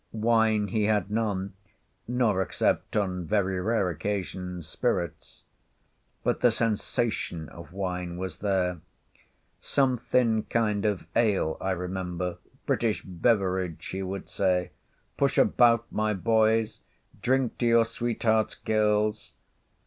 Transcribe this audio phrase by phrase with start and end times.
[0.13, 1.53] Wine he had none;
[2.07, 5.43] nor, except on very rare occasions, spirits;
[6.23, 8.81] but the sensation of wine was there.
[9.61, 14.71] Some thin kind of ale I remember—"British beverage," he would say!
[15.17, 16.79] "Push about, my boys;"
[17.21, 19.33] "Drink to your sweethearts, girls."